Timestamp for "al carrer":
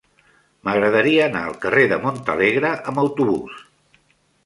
1.51-1.85